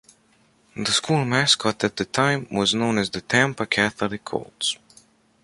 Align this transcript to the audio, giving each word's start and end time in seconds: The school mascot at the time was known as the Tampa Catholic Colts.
The 0.75 0.91
school 0.91 1.25
mascot 1.25 1.83
at 1.83 1.95
the 1.97 2.05
time 2.05 2.47
was 2.51 2.73
known 2.73 2.97
as 2.97 3.11
the 3.11 3.21
Tampa 3.21 3.67
Catholic 3.67 4.25
Colts. 4.25 4.79